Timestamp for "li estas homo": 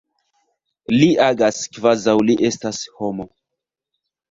2.31-3.31